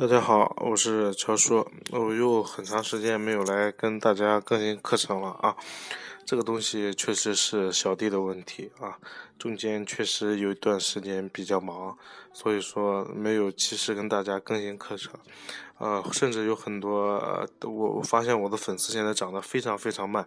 [0.00, 5.56] 大家好，我是乔叔，我又很长时间没有来跟大家更新课程了啊。
[6.28, 8.98] 这个东西确实是小弟的问题啊，
[9.38, 11.96] 中间确实有一段时间比较忙，
[12.34, 15.14] 所以说没有及时跟大家更新课程。
[15.78, 20.26] 呃，甚至有很多我我发现我的粉丝现在涨得非常非常慢，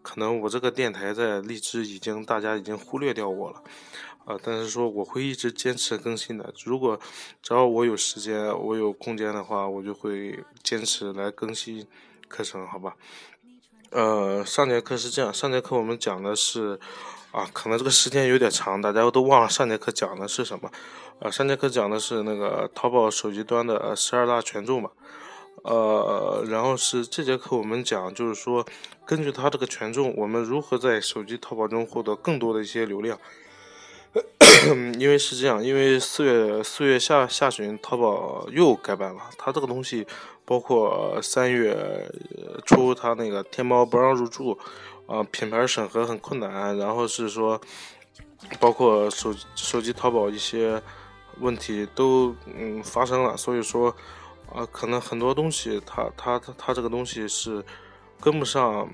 [0.00, 3.62] 可能我这个电台在荔枝已经大家已经忽略掉我了。
[4.24, 6.50] 啊，但是说我会一直坚持更新的。
[6.64, 6.98] 如果
[7.42, 11.86] 只要我有时间，我有空间的话，我就会坚持来更新
[12.26, 12.96] 课程，好吧？
[13.92, 16.80] 呃，上节课是这样，上节课我们讲的是，
[17.30, 20.70] 啊，可能这个时间有点长，大家都忘了上节课讲的是什么。
[21.18, 24.90] 呃，上节课讲的是那个淘宝手机端的十二大权重嘛。
[25.64, 28.64] 呃，然后是这节课我们讲，就是说
[29.04, 33.18] 根据它这个权重，我们如何在手机淘宝中获得更多的一些流量。
[34.98, 39.22] 因为是这样，因为四月四月下下旬，淘宝又改版了。
[39.38, 40.06] 它这个东西，
[40.44, 42.10] 包括三月
[42.64, 44.58] 初，他那个天猫不让入驻，
[45.06, 46.76] 啊，品牌审核很困难。
[46.76, 47.60] 然后是说，
[48.60, 50.82] 包括手手机淘宝一些
[51.40, 53.36] 问题都嗯发生了。
[53.36, 53.94] 所以说，
[54.52, 57.64] 啊，可能很多东西，它它它它这个东西是
[58.20, 58.88] 跟不上。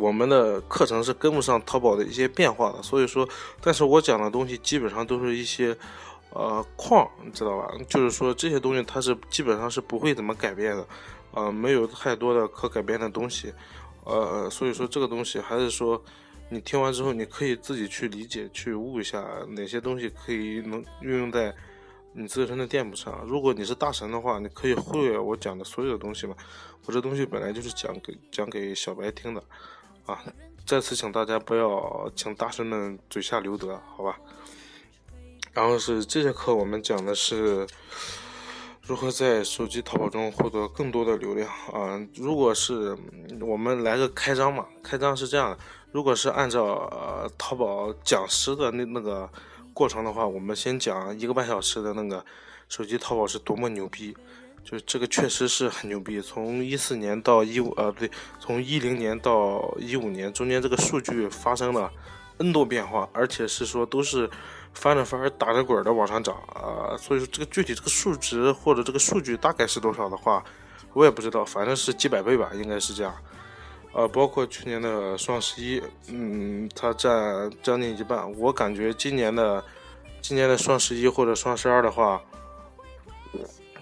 [0.00, 3.28] 我们的课程是跟不上淘宝的一些变化的，所以说，
[3.60, 5.76] 但是我讲的东西基本上都是一些，
[6.30, 7.72] 呃，框，你知道吧？
[7.88, 10.86] 就是说这些东西它是基本上是不会怎么改变的，
[11.32, 13.52] 呃，没有太多的可改变的东西，
[14.04, 16.02] 呃，所以说这个东西还是说，
[16.50, 21.54] 你听完之后你可以自己去理解、去悟一下哪些东西可以能运用在
[22.12, 23.24] 你自身的店铺上。
[23.26, 26.34] 如果你是大神的话，你可以忽略我讲的所有的东西嘛。
[26.84, 29.42] 我这东西本来就是讲给讲给小白听的。
[30.06, 30.22] 啊！
[30.64, 34.16] 再次请大家不要请大神们嘴下留德，好吧？
[35.56, 37.66] 然后是这节课我们讲的是
[38.82, 41.98] 如何在手机淘宝中获得更多的流量啊！
[42.16, 42.94] 如果是
[43.40, 45.58] 我们来个开张嘛，开张是这样的：
[45.92, 46.62] 如果是按照
[46.92, 49.26] 呃淘宝讲师的那那个
[49.72, 52.22] 过程的话，我们先讲一个半小时的那个
[52.68, 54.14] 手机淘宝是多么牛逼。
[54.62, 61.90] 就这个确实是很牛逼，从一四年到一五，呃，不对，从一零年到一五年中间这个数据发生了
[62.36, 64.28] N 多变化，而且是说都是
[64.76, 70.44] 翻着翻打着滚的往上涨啊，所以说这个具体这个数值或者这个数据大概是多少的话，
[70.92, 73.12] 我也不知道，反正是几百倍吧，应该是这样。
[73.92, 79.64] 呃，包括去年的双十一，嗯，它占将近一半，我感觉今年的
[80.20, 82.20] 今年的双十一或者双十二的话。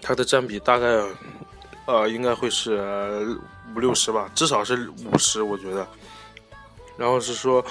[0.01, 1.03] 它的占比大概，
[1.87, 3.35] 呃，应该会是
[3.75, 5.87] 五六十吧，至少是五十，我觉得。
[6.95, 7.65] 然后是说，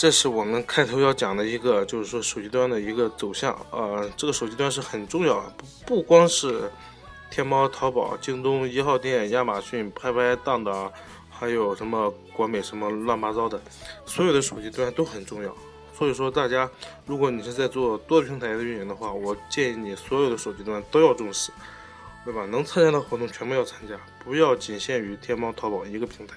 [0.00, 3.54] 这是我们开头要讲的一个，就是说手机端的一个走向。
[3.70, 5.38] 呃，这个手机端是很重要，
[5.84, 6.72] 不不光是
[7.30, 10.90] 天猫、淘宝、京东一号店、亚马逊、拍拍、当当，
[11.28, 13.60] 还有什么国美什么乱八糟的，
[14.06, 15.54] 所有的手机端都很重要。
[15.92, 16.66] 所以说，大家，
[17.04, 21.52] 如果你是在做多平台的运营的话，我建议你所有的手机端都要重视，
[22.24, 22.46] 对吧？
[22.46, 26.36] 能参加的活动全部要参加，不要仅限于天猫、淘宝一个平台。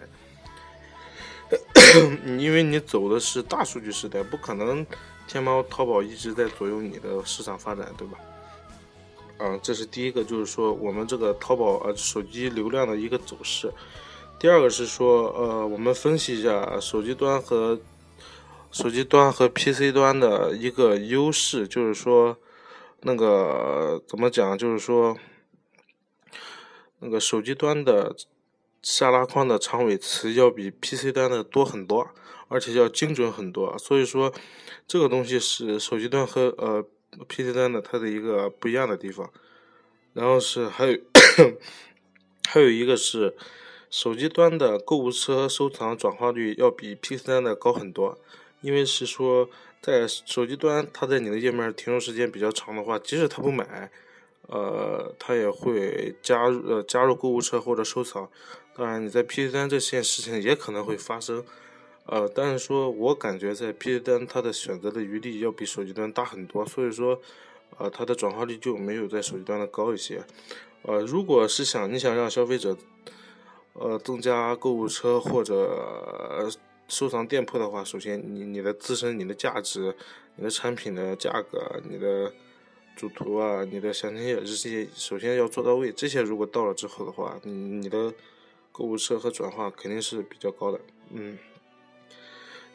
[2.40, 4.86] 因为你走的是大数据时代，不可能
[5.28, 8.18] 天猫、淘宝一直在左右你的市场发展，对吧？
[9.40, 13.72] 嗯，这是第一个，就是说我们这个淘宝呃手机流量的一个走势。
[14.40, 17.80] 第二个是说，呃，我们分析一下手机端和。
[18.72, 22.36] 手机端和 PC 端的一个优势就是说，
[23.02, 24.58] 那个怎么讲？
[24.58, 25.16] 就是说，
[26.98, 28.16] 那个手机端的
[28.83, 32.07] 下拉框的长尾词要比 PC 端的多很多，
[32.49, 33.75] 而且要精准很多。
[33.79, 34.31] 所以说，
[34.85, 36.85] 这个东西是手机端和呃
[37.27, 39.31] PC 端的它的一个不一样的地方。
[40.13, 41.00] 然后是还有
[42.47, 43.35] 还有一个是
[43.89, 48.19] 手机端的购物车收藏转化率要比 PC 端的高很多。
[48.62, 49.50] 因为是说，
[49.81, 53.91] 在手机端，它在你的页面停留时间比较长的话，即使他不买，
[54.48, 58.30] 呃，他也会加入呃加入购物车或者收藏。
[58.75, 61.44] 当然，你在 PC 端这件事情也可能会发生，
[62.06, 67.19] 呃，但是说我感觉在 PC 端它的选择的余地要比手机端大很多，所以说，
[67.78, 70.24] 呃，它的转化率就没有在手机端的高一些。
[70.81, 72.75] 呃，如果是想你想让消费者，
[73.74, 76.50] 呃，增加购物车或者。
[76.89, 79.96] 收藏店铺的话，首先你你的自身、你的价值、
[80.36, 82.31] 你的产品的价格、你的
[82.95, 85.92] 主图啊、你的详情页这些，首先要做到位。
[85.92, 88.13] 这些如果到了之后的话，你你的
[88.72, 90.80] 购物车和转化肯定是比较高的。
[91.12, 91.38] 嗯。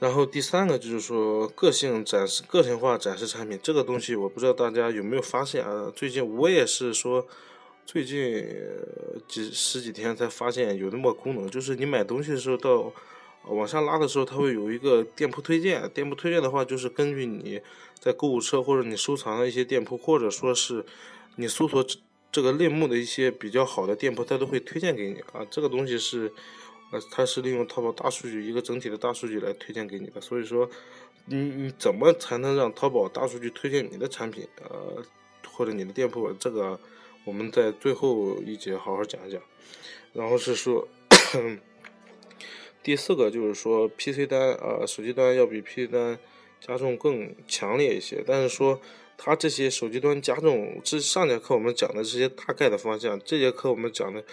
[0.00, 5.91] 然后第三个就是说，个性展示、个性化展示产品这个东西，我不知道大家有没有发现啊？
[5.94, 7.26] 最近我也是说，
[7.85, 8.47] 最近
[9.26, 12.93] 几十几天才发现有那么功能，就是你买东西的时候到
[13.49, 15.89] 往下拉的时候，它会有一个店铺推荐。
[15.91, 17.61] 店铺推荐的话，就是根据你
[17.99, 20.85] 在购物车或者你收藏的一些店铺，或者说是
[21.37, 21.85] 你搜索
[22.31, 25.47] 这个类目的一些比较好的店铺，它都会推荐给你啊。
[25.50, 26.33] 这个东西是
[26.93, 30.21] 呃，它是利用淘宝大数据一个整体的大数据来推荐给你的。
[30.21, 30.69] 所以说，
[31.27, 34.47] 你你怎么才能让淘宝大数据推荐你的产品？
[34.62, 35.03] 呃，
[35.50, 36.79] 或者你的店铺这个？
[37.25, 39.39] 我们在最后一节好好讲一讲，
[40.15, 40.89] 然后是说
[42.82, 46.19] 第四个就是说 PC 端啊，手机端要比 PC 端
[46.60, 48.80] 加重更强烈一些，但是说
[49.16, 54.25] 它这些手机端加重，这上节课我们讲的这些大概的方向，这节课我们讲的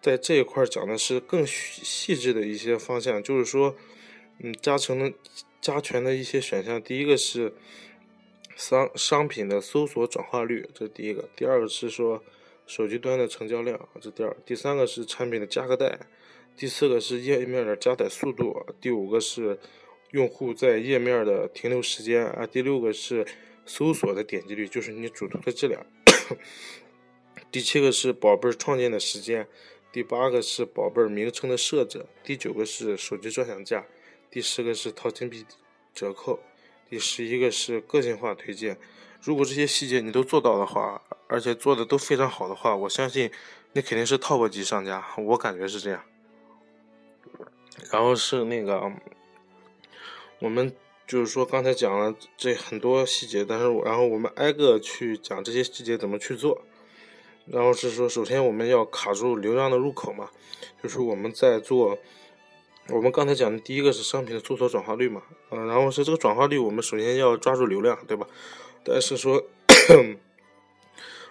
[0.00, 3.74] 在这一块讲的是更细致的一些方向，就是说
[4.38, 5.12] 嗯加成的
[5.60, 7.52] 加权的一些选项，第一个是。
[8.56, 12.22] 商商品的搜索转化率，这是第一个；第二个是说
[12.68, 15.98] 手机端的成交量，这第二；第三个是产品的价格带；
[16.56, 19.58] 第四个是页面的加载速度；第五个是
[20.12, 23.26] 用户在页面的停留时间啊；第六个是
[23.66, 25.80] 搜索的点击率，就是你主图的质量；
[27.50, 29.44] 第七个是宝贝创建的时间；
[29.92, 33.82] 第八个是宝贝名称的设置；第九个是手机专享价；
[34.30, 35.44] 第十个是淘金币
[35.92, 36.38] 折扣。
[36.88, 38.78] 第十一个是个性化推荐，
[39.20, 43.30] 如果这些细节你都做到的话，而且做的都非常好的话，我相信
[43.72, 46.04] 你肯定是 top 级商家，我感觉是这样。
[47.90, 48.92] 然后是那个，
[50.38, 50.74] 我们
[51.06, 56.62] 就是说刚才讲了这很多细节，但是然后我们挨个去讲这些细节怎么去做。
[57.46, 60.30] 然后是说，首先我们要卡住流量的入口嘛，
[60.82, 61.98] 就是我们在做。
[62.88, 68.26] 我们刚才讲的第一个是商品的搜索转化率嘛，嗯，然后是这个转化率，我们首先要抓住流量，对吧？
[68.84, 69.42] 但是说，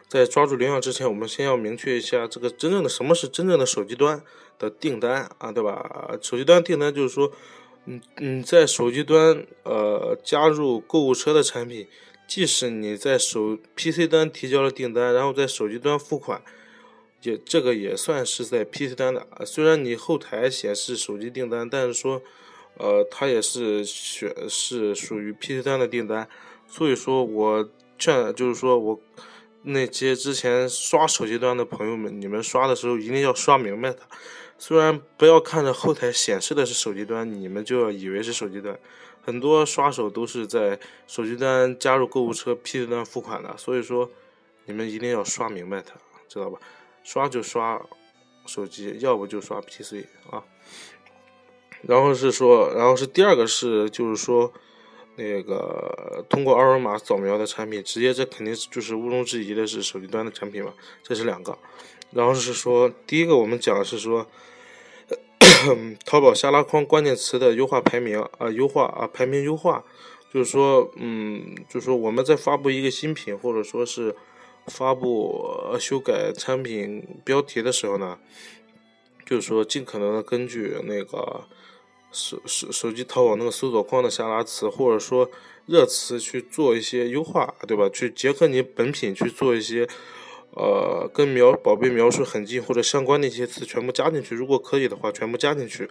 [0.08, 4.24] 在抓住流量之前，我们先要明确一下这个真正的什么是真正的手机端
[4.58, 6.18] 的订单啊，对吧？
[6.22, 7.32] 手机端订单就是说，
[7.86, 11.88] 你你在手机端呃加入购物车的产品，
[12.28, 16.42] 即使你在手 PC 端提交了订单，然后在手机端付款。
[17.22, 22.22] 也这个也算是在 PC 端的，虽然你后台显示手机订单，但是说，
[22.78, 26.28] 呃，它也是选是属于 PC 端的订单，
[26.68, 29.00] 所以说我劝就是说我
[29.62, 34.06] 那些之前刷手机端的朋友们，你们刷的时候一定要刷明白它，
[34.66, 38.80] 虽然不要看着后台显示的是手机端，你们就要以为是手机端，
[39.22, 44.10] 很多刷手都是在手机端加入购物车 PC 端付款的，所以说
[44.64, 45.96] 你们一定要刷明白它，
[46.30, 46.58] 知道吧？
[47.04, 47.86] 刷就刷
[48.46, 50.42] 手机，要不就刷 PC 啊。
[51.82, 54.54] 然后是说，然后是第二个是，就是说，
[55.18, 60.74] 那个通过二维码扫描的产品，直接这肯定就是毋庸置疑的是手机端的产品嘛。
[61.04, 61.60] 这是两个。
[62.12, 64.26] 然后是说，第一个我们讲的是说，
[66.06, 69.84] 淘宝下拉框关键词的优化排名啊，优化啊，排名优化，
[70.34, 74.16] 就是说，嗯，就是说我们在发布一个新品，或者说是。
[74.68, 78.18] 发布修改产品标题的时候呢，
[79.26, 81.44] 就是说尽可能的根据那个
[82.14, 85.30] 手手手机淘宝那个搜索框的下拉词，或者说
[85.66, 87.90] 热词去做一些优化，对吧？
[87.90, 89.86] 去结合你本品去做一些
[90.56, 95.90] 呃跟描宝贝描述很近或者相关的一些词全部加进去，如果可以的话全部加进去。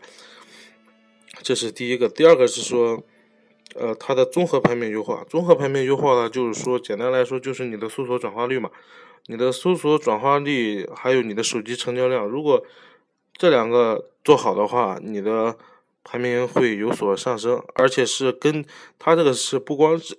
[1.43, 3.03] 这是第一个，第二个是说。
[3.75, 8.71] 呃，它的综合排名优化，综合排名优化呢，就是说，简单来说，就是你的搜索转化率嘛，
[9.29, 12.63] 你的搜索转化率还有你的手机成交量，如果
[13.33, 15.57] 这两个做好的话，你的
[16.05, 18.63] 排名会有所上升，而且是跟
[18.99, 20.19] 它这个是不光是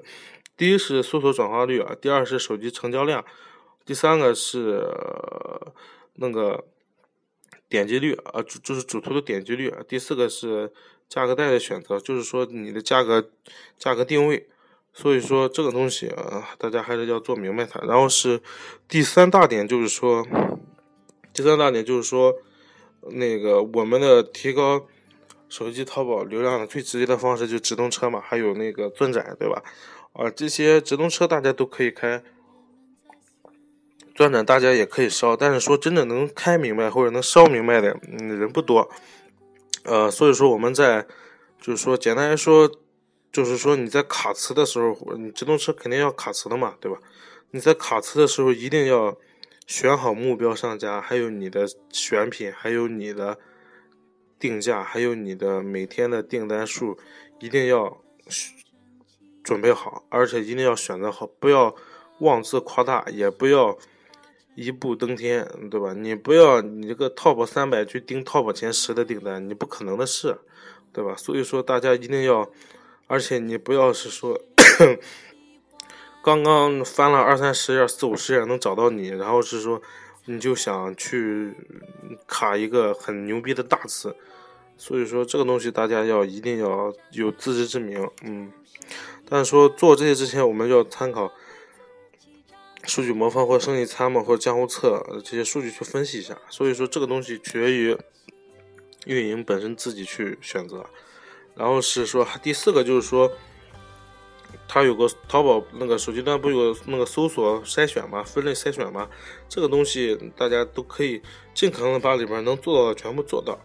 [0.56, 3.22] 第一是搜索转化率啊，第二是手机成交量，
[3.84, 4.88] 第三个是
[6.14, 6.64] 那个
[7.68, 10.72] 点击率啊，主就是主图的点击率，第四个是。
[11.06, 13.30] 价格带的选择，就是说你的价格
[13.78, 14.48] 价格定位，
[14.92, 17.78] 所以说这个东西啊，大家还是要做明白它。
[17.80, 18.40] 然后是
[18.88, 20.26] 第三大点，就是说
[21.32, 22.34] 第三大点就是说
[23.02, 24.86] 那个我们的提高
[25.48, 29.62] 手机淘宝流量的最直接的方式就直通车嘛，还有那个钻展，对吧？
[30.14, 32.24] 啊，这些直通车大家都可以开，
[34.14, 38.88] 钻展大家也可以烧，但是说真的能开明白或者能烧明白的嗯人不多。
[39.82, 41.06] 呃，所以说我们在，
[41.60, 42.70] 就是说简单来说，
[43.32, 46.98] 就是说你在卡词的时候，你直通车肯定要卡词的嘛，对吧？
[47.50, 49.16] 你在卡词的时候一定要
[49.66, 53.38] 选好目标商家，还有你的选品，还有你的
[54.38, 56.98] 定价，还有你的每天的订单数，
[57.40, 58.00] 一定要
[59.42, 61.74] 准备好，而且一定要选择好，不要
[62.20, 63.76] 妄自夸大，也不要
[64.54, 65.92] 一步登天，对吧？
[65.92, 70.38] 你不要你这个 top 三百去盯 top 前十的订单，你不可能的事，
[70.92, 71.16] 对吧？
[71.16, 72.48] 所以说大家一定要，
[73.08, 74.40] 而且你不要是说
[76.22, 79.82] 刚刚翻了二三十页、四五十页能找到你，然后是说
[80.26, 81.52] 你就想去
[82.26, 84.14] 卡一个很牛逼的大词，
[84.78, 88.52] 所以说这个东西大家要一定要有自知之明，嗯。
[89.28, 91.32] 但是说做这些之前，我们要参考。
[92.86, 97.96] 数据魔方或生意参谋或江湖测这些数据去分析一下，所以说这个东西取决于
[99.06, 100.84] 运营本身自己去选择。
[101.54, 103.30] 然后是说第四个就是说，
[104.66, 108.22] 它有个淘宝那个手机端不有那个搜索筛选吗？
[108.22, 109.08] 分类筛选吗？
[109.48, 111.22] 这个东西大家都可以
[111.54, 113.58] 尽可能的把里边能做到的全部做到。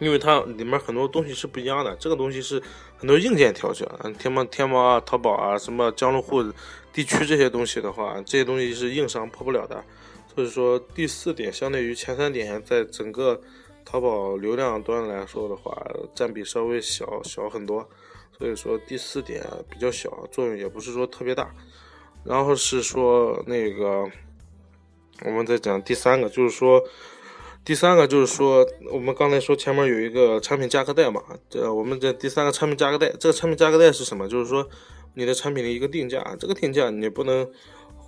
[0.00, 2.60] 因为它里面很多东西是不一样的，这个东西是
[2.96, 3.86] 很多硬件条件，
[4.18, 6.42] 天猫、天猫啊、淘宝啊，什么江浙沪
[6.92, 9.84] 地区这些东西的话，这些东西是硬伤破不了的。
[10.34, 13.38] 所以说第四点，相对于前三点，在整个
[13.84, 15.76] 淘宝流量端来说的话，
[16.14, 17.86] 占比稍微小小很多。
[18.38, 21.54] 所以说第四点比较小，作用也不是说特别大。
[22.24, 24.10] 然后是说那个，
[25.26, 26.82] 我们再讲第三个，就是说。
[27.70, 34.28] 第三个就是说，我们刚才说前面有一个产品价格带嘛，这我们这第三个产品价格带，这个产品价格带是什么？
[34.28, 34.68] 就是说
[35.14, 37.48] 你的产品的一个定价，这个定价你不能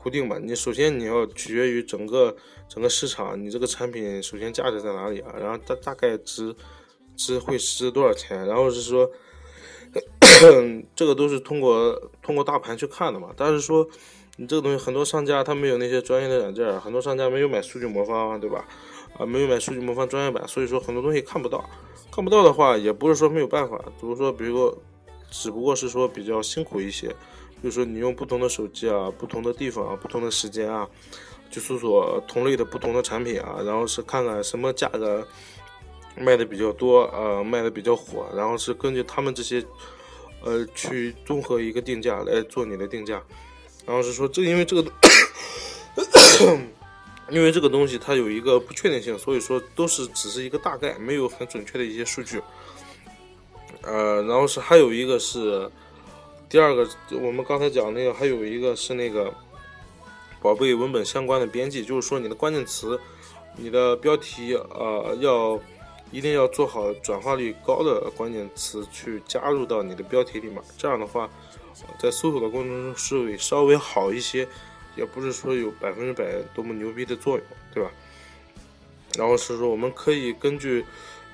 [0.02, 2.34] 固定吧，你首先你要取决于整个
[2.68, 5.32] 整个市场，你这个产品首先价值在哪里啊？
[5.38, 6.52] 然后大大概值
[7.14, 8.44] 值会值多少钱？
[8.44, 9.08] 然后是说
[10.96, 13.28] 这个都是通过通过大盘去看的嘛。
[13.36, 13.88] 但是说
[14.38, 18.66] 你这个东西很多商家他没有那些专业的软件，很多商家没有买数据魔方，对吧？
[19.18, 21.64] 啊，没有买数据魔方专业版，所以说很多东西看不到。
[22.10, 24.78] 看不到的话，也不是说没有办法，只是说，比如说，
[25.30, 27.08] 只不过是说比较辛苦一些。
[27.08, 30.86] 比如说，你用不同的手机啊，不同的地方啊，不同的时间啊，
[31.50, 35.26] 去搜索同类的不同的产品啊，然后是看看什么价格
[36.18, 39.64] 卖的比较多，呃，卖的比较火，然后是根据他们这些，
[40.42, 43.22] 呃，去综合一个定价来做你的定价。
[43.86, 44.92] 然后是说，这因为这个。
[47.30, 52.42] 因为这个东西它有一个不确定性，所以说都是只是一个大概，没有很准确的一些数据。
[53.82, 55.70] 呃，然后是还有一个是
[56.48, 56.86] 第二个，
[57.20, 59.32] 我们刚才讲那个，还有一个是那个
[60.40, 63.00] 宝贝文本相关的编辑，就是说你的关键词、
[63.56, 65.58] 你的标题呃，要
[66.10, 71.30] 一定要做好转化率高的关键词去加入到你的标题里面，这样的话，
[71.98, 74.46] 在搜索的过程中是会稍微好一些。
[74.96, 77.90] 也不是说有百分之百多么牛逼的作用，对吧？
[79.16, 80.84] 然后是说我们可以根据，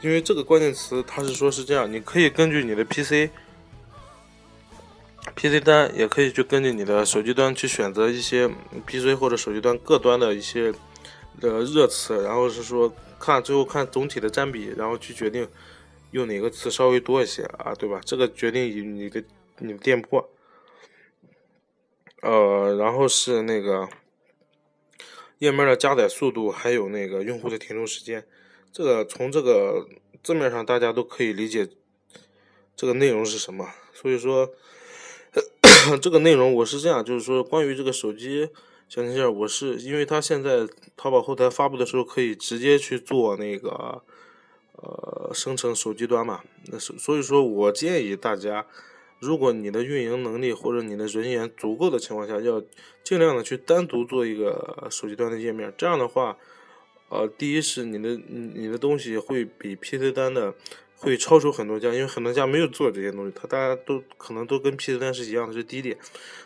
[0.00, 3.30] 因为这个关键词它是说是这样，你可以根据你的 PC
[5.36, 8.48] PC 端，也可以去根据你的手机端去选择一些
[8.86, 10.72] PC 或者手机端各端的一些
[11.40, 15.46] 的热词，然后是说看最后看总体的占比，然后去决定
[16.10, 18.00] 用哪个词稍微多一些啊，对吧？
[18.04, 19.22] 这个决定于你的
[19.58, 20.24] 你的店铺。
[22.20, 23.88] 呃，然后是那个
[25.38, 28.26] 页面的加载速度，还有那个用户的停留时间。
[28.72, 29.86] 这个从这个
[30.22, 31.68] 字面上大家都可以理解
[32.74, 33.68] 这个内容是什么。
[33.92, 34.52] 所以说，
[36.02, 38.48] 这个内容我是这样，就是说关于这个手机
[38.88, 44.02] 小零件，我是因为它现在淘宝后台发布的时候可以直接去做那个
[44.72, 48.66] 呃生成手机端嘛，那是所以说我建议大家。
[49.20, 52.62] 如果你的运营能力或者你的人员足够的情况下，要
[53.02, 55.72] 尽量的去单独做一个手机端的页面。
[55.76, 56.36] 这样的话，
[57.08, 58.20] 呃，第一是你的
[58.54, 60.54] 你的东西会比 PC 端的
[60.96, 65.98] 会超出很多家，因为很多家没有做这些东西，他大家都可能都跟 PC 端是一样的，是第一点。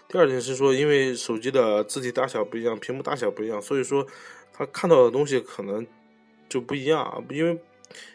[0.09, 4.07] 第二点是说，因为手机的字体大小不一样，屏幕大小不一样，所以说
[4.53, 5.87] 他看到的东西可能
[6.49, 7.59] 就不一样，因为。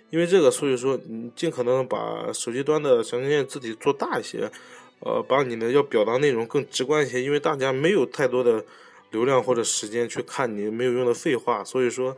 [0.10, 4.50] 因为这个，所以说你尽可能把手机端的详情页字体做大一些，
[5.02, 7.22] 呃，把你的要表达内容更直观一些。
[7.22, 8.64] 因为大家没有太多的
[9.12, 12.16] 流量或者时间去看你没有用的废话，所以说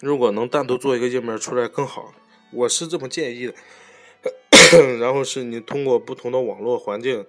[0.00, 2.14] 如果能单独做一个页面出来更好，
[2.52, 3.54] 我是这么建议的。
[5.00, 7.26] 然后是你通过不同的网络环境，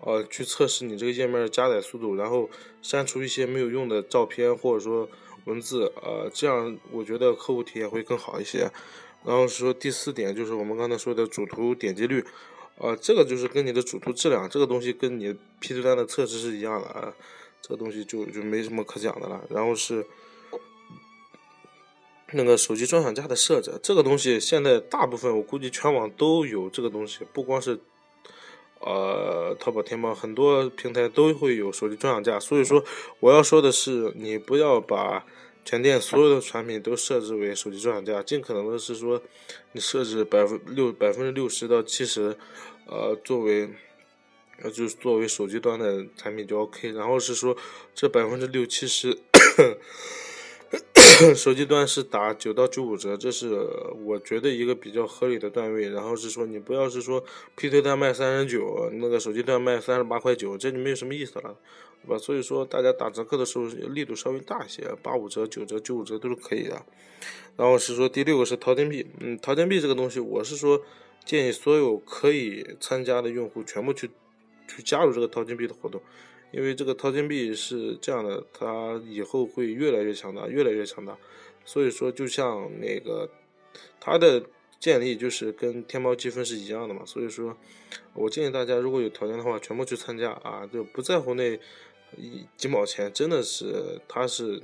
[0.00, 2.50] 呃，去测试你这个页面的加载速度，然后
[2.82, 5.08] 删除一些没有用的照片或者说。
[5.44, 8.70] 文字，呃，这样我觉得客户体验会更好一些。
[9.24, 12.24] 然后说第四点就是我们刚才说的主图点击率，
[12.78, 17.12] 呃，这个就是跟你的主图质量，这个东西跟你 PC 端的测试是一样的啊，
[17.60, 19.44] 这个东西就就没什么可讲的了。
[19.50, 20.06] 然后是
[22.32, 27.78] 那个手机专享价的设置，这个东西现在大部分我估计全网都有这个东西，不光是
[28.80, 32.82] 呃，淘宝、天猫很多平台都会有手机专享价，所以说
[33.20, 35.26] 我要说的是，你不要把
[35.64, 39.22] 全店所有的产品都设置为手机专享价，尽可能的是说，
[39.72, 42.36] 你设置百分六百分之六十到七十，
[42.86, 43.68] 呃，作为
[44.62, 47.56] 呃就是作为手机端的产品就 OK，然后是说
[47.94, 49.18] 这百分之六七十。
[51.36, 53.50] 手机端是打九到九五折，这是
[54.06, 55.90] 我觉得一个比较合理的段位。
[55.90, 57.22] 然后是说你不要是说
[57.56, 61.54] P 推端卖三十九，那个手机端卖三十八块九，这就没有什么意思了，
[62.02, 62.16] 对吧？
[62.18, 66.82] 所以说大家打折扣的时候力度稍微大一些，八五折、九折、九五折都是可以的。
[67.56, 70.80] 然后是说第六个是淘金币，嗯，淘金币这个东西，我是说
[71.26, 74.08] 建议所有可以参加的用户全部去
[74.66, 76.00] 去加入这个淘金币的活动。
[76.52, 81.16] 因为这个淘金币是这样的，它以后会越来越强大，越来越强大。
[81.64, 83.30] 所以说，就像那个
[84.00, 84.42] 它的
[84.80, 87.02] 建立就是跟天猫积分是一样的嘛。
[87.06, 87.56] 所以说，
[88.14, 91.56] 我建议大家如果有条件的话，全部去参加啊，就不在乎那
[92.16, 94.60] 一几毛钱，真的是它是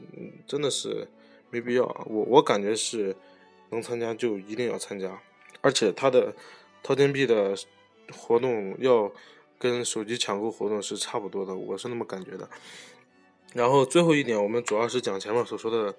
[0.47, 1.07] 真的是
[1.51, 1.85] 没必要。
[2.09, 3.15] 我我感觉是
[3.71, 5.23] 能参加就一定要参加，
[5.61, 6.35] 而且它的
[6.83, 7.55] 淘金币的
[8.13, 9.13] 活动要。
[9.59, 12.49] 跟手机抢购活动是差不多的，我是那么感觉的。
[13.55, 15.95] 然后最后一点，我们主要是讲前面所说的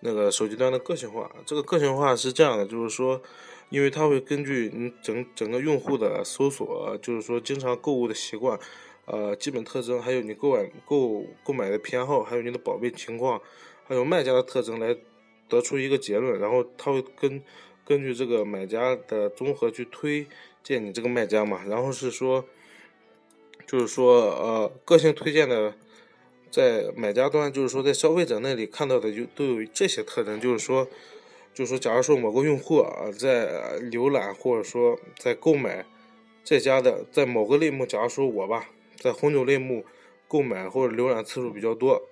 [0.00, 1.30] 那个手机端的个性化。
[1.46, 3.22] 这个个性化是这样的，就是说，
[3.68, 8.58] 因为它会根据你整整个用户的搜索，就是说经常购物的习惯，
[9.04, 13.40] 呃，基本特征，还有你购买购购买的偏好，还有你的宝贝情况，
[13.86, 14.96] 还有卖家的特征来
[15.48, 16.40] 得出一个结论。
[16.40, 17.40] 然后它会根
[17.84, 20.26] 根据这个买家的综合去推
[20.64, 21.62] 荐你这个卖家嘛。
[21.68, 22.44] 然后是说。
[23.68, 25.74] 就是说，呃，个性推荐的，
[26.50, 30.40] 在买家端，就是说在消费者那里看到的就都有这些特征。
[30.40, 30.88] 就是说，
[31.52, 35.84] 就是说，假如说某个用户啊，在浏览或者说在购买
[36.42, 39.84] 这家的，在某个类目，假如说我吧，在红酒类目
[40.26, 42.08] 购买或者浏览次数比较多，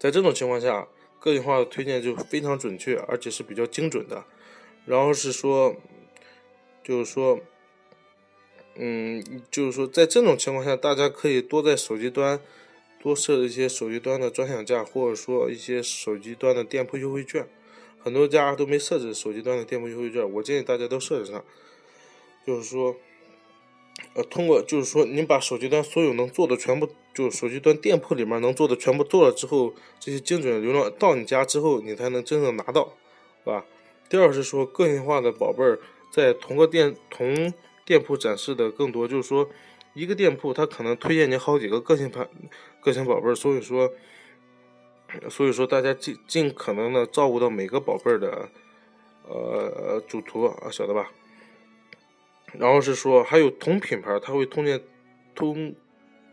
[0.00, 0.88] 在这种情况下，
[1.20, 4.24] 个性化的推荐就非常准确，而且是比较精准的。
[4.84, 5.76] 然后是说，
[6.82, 7.38] 就是说。
[8.78, 12.38] 嗯，就是说，在这种情况下，大家可以多在手机端
[13.00, 17.48] 多设置一些手机端的专享价，或者说一些手机端的店铺优惠券。
[17.98, 21.42] 很多家都没设置手机端的店铺优惠券，我建议大家都设置上。
[22.46, 22.96] 就是说，
[24.12, 32.92] 呃，通过就是说，你把手机端所有能做的全部，就手机端店铺里面能做的全部做了之后，这些精准流量到你家之后，你才能真正拿到，
[33.42, 33.64] 是吧？
[34.10, 35.78] 第二是说，个性化的宝贝儿
[36.12, 37.54] 在同个店同。
[37.86, 39.48] 店铺展示的更多，就是说，
[39.94, 42.28] 一个店铺它可能推荐你好几个个性盘、
[42.80, 43.92] 个性宝贝儿，所以说，
[45.30, 48.48] 所以说大家尽尽可能的照顾到每个宝贝儿的
[49.28, 51.12] 呃主图啊，晓得吧？
[52.58, 54.82] 然后是说还有同品牌，他会推荐
[55.36, 55.72] 同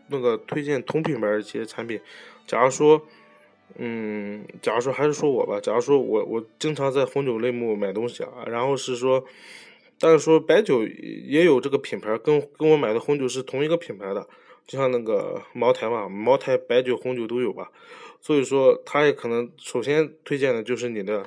[0.08, 2.00] 那个推荐同品牌一些产品。
[2.48, 3.00] 假如说，
[3.76, 9.24] 嗯，假如说还是说我吧，假如说我我经常在红酒类目买东西啊，然后是说。
[10.04, 14.28] 但是说白酒也有这个品牌，跟跟我买的红酒是同一个品牌的，
[14.66, 17.72] 就像那个茅台嘛，茅台白酒、红酒都有吧。
[18.20, 21.26] 所以说，他也可能首先推荐的就是你的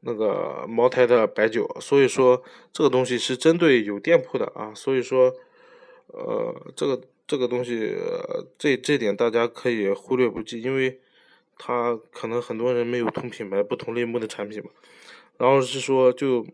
[0.00, 1.66] 那个茅台的白酒。
[1.80, 2.42] 所以说，
[2.74, 4.70] 这个东西是针对有店铺的啊。
[4.74, 5.34] 所以说，
[6.08, 7.96] 呃，这个这个东西，
[8.58, 11.00] 这这点大家可以忽略不计，因为
[11.56, 14.68] 他可能很多人没有同品牌、不同类目的产品嘛。
[15.38, 16.46] 然后是说就。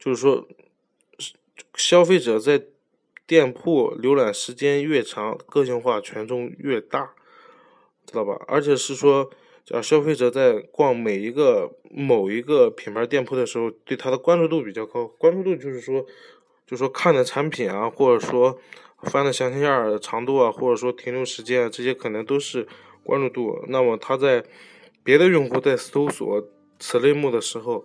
[0.00, 0.48] 就是说，
[1.74, 2.62] 消费者在
[3.26, 7.12] 店铺浏览时间越长，个性化权重越大，
[8.06, 8.42] 知道吧？
[8.48, 9.30] 而且是说，
[9.62, 15.06] 假消费者在逛每一个某一个品牌店铺的时候，对它的关注度比较高。
[15.06, 16.06] 关注度就是说，
[16.66, 18.58] 就说看的产品啊，或者说
[19.02, 22.66] 翻的详情页长度啊，或者说停留时间啊，这些可能都是
[23.04, 23.62] 关注度。
[23.68, 24.42] 那么他在
[25.04, 27.84] 别的用户在搜索此类目的时候。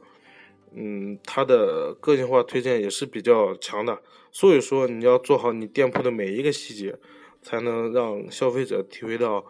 [0.78, 6.98] 嗯，它的个性化推荐也是比较强的，所以说你要做好你店铺的每一个细节，
[7.42, 9.46] 才能让消费者体会到，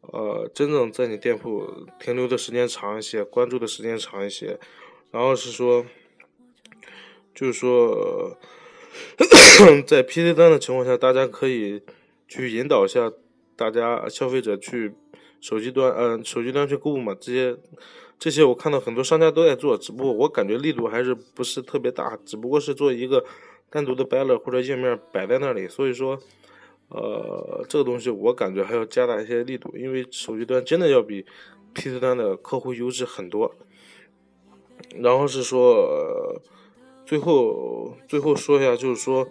[0.00, 4.58] 呃，真正在你店铺停留的时间长一些，关注的时间长一些。
[5.10, 5.84] 然后是说，
[7.34, 8.38] 就是说，
[9.86, 11.82] 在 PC 端的情况下，大家可以
[12.26, 13.12] 去引导一下
[13.54, 14.94] 大家消费者去
[15.42, 17.58] 手机端，嗯，手机端去购物嘛，这些。
[18.18, 23.24] 这些我看到很多商家都在做，只不过我感觉力度还是不是特别大，只不过是做一个
[23.68, 25.68] 单独的 banner 或者页面摆在那里。
[25.68, 26.18] 所以说，
[26.88, 31.26] 呃，这个东西我感觉还要加大一些力度，因为手机端真的要比
[31.74, 33.54] PC 端的客户优质很多。
[34.96, 36.40] 然后是说，
[37.04, 39.26] 最后最后说一下，就是说，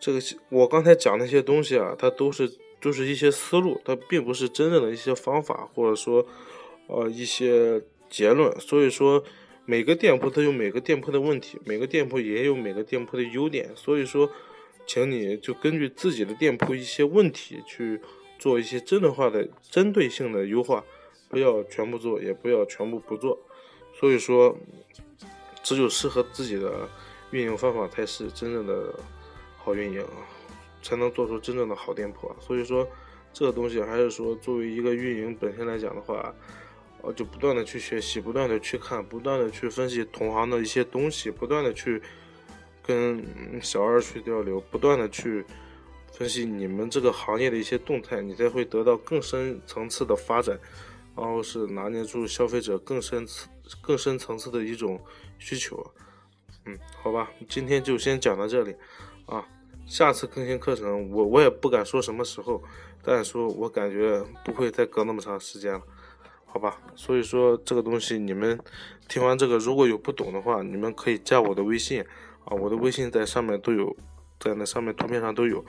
[0.00, 2.50] 这个我刚才讲那些东西啊，它都是
[2.80, 6.24] 都是一些思路，它并不是真正的一些方法，或者说
[6.86, 8.58] 呃一些结论。
[8.60, 9.22] 所以说
[9.64, 13.70] 每个店铺它有每个店铺的问题，每个店铺也有每个店铺的优点。
[13.74, 14.30] 所以说，
[14.86, 18.00] 请你就根据自己的店铺一些问题去
[18.38, 20.84] 做一些针对化的、针对性的优化，
[21.28, 23.38] 不要全部做，也不要全部不做。
[23.98, 24.56] 所以说，
[25.62, 26.88] 只有适合自己的
[27.30, 28.94] 运营方法才是真正的。
[29.58, 30.06] 好运营，
[30.80, 32.36] 才能做出真正的好店铺啊。
[32.38, 32.86] 所以说，
[33.32, 36.32] 这个东西还是说，作为一个运营本身来讲的话，
[37.06, 42.02] 呃，就不断的去学习，不断的去看，不断的去分析同行的一些东西，不断的去
[42.82, 43.24] 跟
[43.62, 45.44] 小二去交流，不断的去
[46.12, 50.58] 分析你们这个行业的一些动态，你才会得到更深层次的发展，
[51.16, 53.46] 然后是拿捏住消费者更深次、
[53.80, 55.00] 更深层次的一种
[55.38, 55.80] 需求。
[56.64, 58.74] 嗯，好吧，今天就先讲到这里
[59.26, 59.46] 啊。
[59.86, 62.60] 下次更新课程，我我也不敢说什么时候，
[63.04, 65.80] 但是说我感觉不会再隔那么长时间了，
[66.56, 66.78] 好吧？
[66.94, 68.58] 所以说这个东西你们
[69.08, 72.00] 听完这个，如果有不懂的话，你们可以加我的微信
[72.46, 73.94] 啊，我的微信在上面都有，
[74.40, 75.62] 在那上面图片上都有，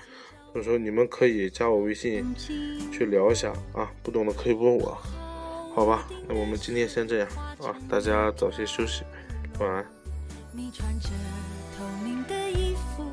[0.53, 2.33] 所以说你们可以加我微信
[2.89, 4.97] 去聊一下啊，不懂的可以问我，
[5.75, 6.07] 好吧？
[6.25, 7.27] 那我们今天先这样
[7.59, 9.03] 啊，大家早些休息，
[9.59, 9.85] 晚安。
[10.53, 11.09] 你穿着
[11.77, 13.03] 透明的衣服，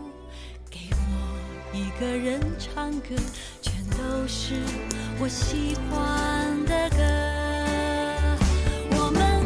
[0.71, 3.17] 给我一个人唱歌，
[3.61, 4.55] 全都是
[5.19, 7.24] 我喜欢的歌。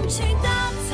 [0.09, 0.88] 去到。